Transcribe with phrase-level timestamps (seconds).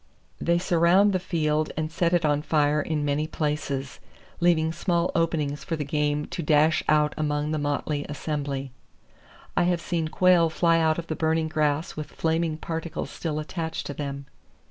[0.39, 3.99] They surround the field and set it on fire in many places,
[4.39, 8.71] leaving small openings for the game to dash out among the motley assembly.
[9.55, 13.85] I have seen quail fly out of the burning grass with flaming particles still attached
[13.85, 14.25] to them.